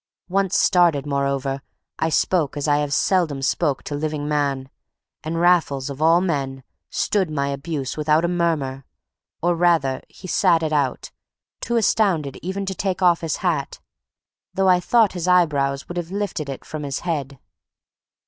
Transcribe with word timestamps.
Once 0.29 0.57
started, 0.57 1.05
moreover, 1.05 1.61
I 1.99 2.09
spoke 2.09 2.57
as 2.57 2.67
I 2.67 2.77
have 2.77 2.91
seldom 2.91 3.43
spoken 3.43 3.83
to 3.83 3.93
living 3.95 4.27
man; 4.27 4.71
and 5.23 5.39
Raffles, 5.39 5.91
of 5.91 6.01
all 6.01 6.21
men, 6.21 6.63
stood 6.89 7.29
my 7.29 7.49
abuse 7.49 7.95
without 7.97 8.25
a 8.25 8.27
murmur; 8.27 8.83
or 9.43 9.53
rather 9.55 10.01
he 10.09 10.27
sat 10.27 10.63
it 10.63 10.73
out, 10.73 11.11
too 11.59 11.75
astounded 11.75 12.39
even 12.41 12.65
to 12.65 12.73
take 12.73 13.03
off 13.03 13.21
his 13.21 13.35
hat, 13.45 13.79
though 14.55 14.69
I 14.69 14.79
thought 14.79 15.11
his 15.13 15.27
eyebrows 15.27 15.87
would 15.87 15.97
have 15.97 16.09
lifted 16.09 16.49
it 16.49 16.65
from 16.65 16.81
his 16.81 17.01
head. 17.01 17.37